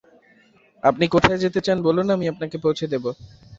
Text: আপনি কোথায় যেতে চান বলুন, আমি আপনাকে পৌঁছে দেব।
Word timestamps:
আপনি 0.83 1.05
কোথায় 1.07 1.41
যেতে 1.43 1.59
চান 1.61 1.77
বলুন, 1.87 2.07
আমি 2.15 2.25
আপনাকে 2.27 2.57
পৌঁছে 2.63 2.85
দেব। 2.93 3.03